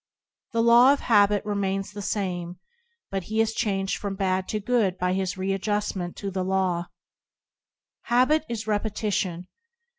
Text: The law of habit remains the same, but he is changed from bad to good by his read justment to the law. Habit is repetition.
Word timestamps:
The 0.53 0.63
law 0.63 0.91
of 0.93 1.01
habit 1.01 1.45
remains 1.45 1.91
the 1.91 2.01
same, 2.01 2.57
but 3.11 3.25
he 3.25 3.39
is 3.39 3.53
changed 3.53 3.97
from 3.97 4.15
bad 4.15 4.47
to 4.47 4.59
good 4.59 4.97
by 4.97 5.13
his 5.13 5.37
read 5.37 5.61
justment 5.61 6.15
to 6.15 6.31
the 6.31 6.43
law. 6.43 6.87
Habit 8.05 8.43
is 8.49 8.65
repetition. 8.65 9.47